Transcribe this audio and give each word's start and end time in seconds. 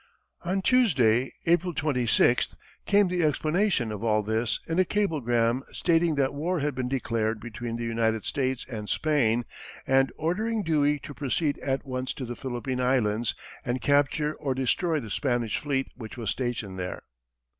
On 0.41 0.63
Tuesday, 0.63 1.31
April 1.45 1.75
26, 1.75 2.57
came 2.87 3.07
the 3.07 3.21
explanation 3.21 3.91
of 3.91 4.03
all 4.03 4.23
this 4.23 4.59
in 4.65 4.79
a 4.79 4.83
cablegram 4.83 5.61
stating 5.73 6.15
that 6.15 6.33
war 6.33 6.59
had 6.59 6.73
been 6.73 6.87
declared 6.89 7.39
between 7.39 7.75
the 7.75 7.83
United 7.83 8.25
States 8.25 8.65
and 8.67 8.89
Spain, 8.89 9.45
and 9.85 10.11
ordering 10.17 10.63
Dewey 10.63 10.97
to 11.03 11.13
proceed 11.13 11.59
at 11.59 11.85
once 11.85 12.15
to 12.15 12.25
the 12.25 12.35
Philippine 12.35 12.81
Islands 12.81 13.35
and 13.63 13.79
capture 13.79 14.33
or 14.33 14.55
destroy 14.55 14.99
the 14.99 15.11
Spanish 15.11 15.59
fleet 15.59 15.87
which 15.95 16.17
was 16.17 16.31
stationed 16.31 16.79
there. 16.79 17.03